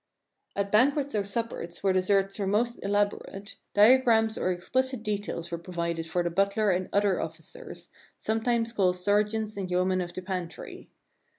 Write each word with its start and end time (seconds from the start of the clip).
At 0.55 0.71
banquets 0.71 1.13
or 1.13 1.23
suppers 1.23 1.83
where 1.83 1.93
desserts 1.93 2.39
were 2.39 2.47
most 2.47 2.79
elaborate, 2.81 3.57
diagrams 3.75 4.35
or 4.35 4.51
explicit 4.51 5.03
details 5.03 5.51
were 5.51 5.59
pro 5.59 5.75
vided 5.75 6.07
for 6.07 6.23
the 6.23 6.31
butler 6.31 6.71
and 6.71 6.89
other 6.91 7.21
officers, 7.21 7.89
sometimes 8.17 8.73
called 8.73 8.95
"serjeants 8.95 9.57
and 9.57 9.69
yeomen 9.69 10.01
of 10.01 10.11
the 10.11 10.23
pantry." 10.23 10.89